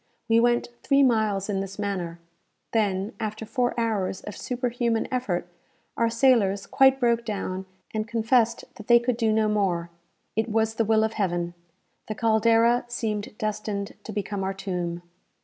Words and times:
We 0.27 0.39
went 0.39 0.69
three 0.81 1.03
miles 1.03 1.47
in 1.47 1.59
this 1.59 1.77
manner. 1.77 2.17
Then, 2.71 3.13
after 3.19 3.45
four 3.45 3.79
hours 3.79 4.21
of 4.21 4.35
superhuman 4.35 5.07
effort, 5.11 5.45
our 5.95 6.09
sailors 6.09 6.65
quite 6.65 6.99
broke 6.99 7.23
down, 7.23 7.67
and 7.93 8.07
confessed 8.07 8.65
that 8.77 8.87
they 8.87 8.97
could 8.97 9.15
do 9.15 9.31
no 9.31 9.47
more. 9.47 9.91
It 10.35 10.49
was 10.49 10.73
the 10.73 10.85
will 10.85 11.03
of 11.03 11.13
Heaven. 11.13 11.53
The 12.07 12.15
"Caldera" 12.15 12.83
seemed 12.87 13.37
destined 13.37 13.93
to 14.03 14.11
become 14.11 14.43
our 14.43 14.55
tomb. 14.55 15.03